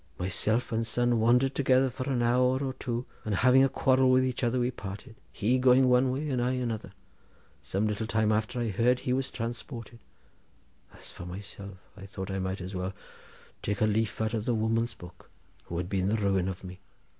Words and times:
Myself 0.17 0.71
and 0.71 0.87
son 0.87 1.19
wandered 1.19 1.53
together 1.53 1.91
for 1.91 2.09
an 2.09 2.23
hour 2.23 2.57
or 2.63 2.73
two, 2.73 3.05
then, 3.23 3.33
having 3.33 3.63
a 3.63 3.69
quarrel 3.69 4.09
with 4.09 4.25
each 4.25 4.43
other, 4.43 4.59
we 4.59 4.71
parted, 4.71 5.15
he 5.31 5.59
going 5.59 5.87
one 5.89 6.09
way 6.11 6.27
and 6.31 6.41
I 6.41 6.53
another. 6.53 6.93
Some 7.61 7.85
little 7.85 8.07
time 8.07 8.31
after 8.31 8.59
I 8.59 8.69
heard 8.69 8.97
that 8.97 9.01
he 9.01 9.13
was 9.13 9.29
transported. 9.29 9.99
As 10.91 11.11
for 11.11 11.27
myself, 11.27 11.77
I 11.95 12.07
thought 12.07 12.31
I 12.31 12.39
might 12.39 12.61
as 12.61 12.73
well 12.73 12.93
take 13.61 13.79
a 13.79 13.85
leaf 13.85 14.19
out 14.19 14.33
of 14.33 14.45
the 14.45 14.55
woman's 14.55 14.95
book, 14.95 15.29
who 15.65 15.77
had 15.77 15.87
been 15.87 16.09
the 16.09 16.15
ruin 16.15 16.47
of 16.49 16.63
me. 16.63 16.79